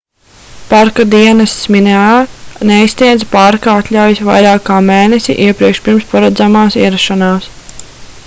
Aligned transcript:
parka 0.69 1.03
dienests 1.09 1.67
minae 1.73 2.69
neizsniedz 2.69 3.25
parka 3.35 3.75
atļaujas 3.81 4.23
vairāk 4.29 4.65
kā 4.69 4.79
mēnesi 4.87 5.37
iepriekš 5.45 5.83
pirms 5.89 6.09
paredzamās 6.15 6.79
ierašanās 6.85 7.51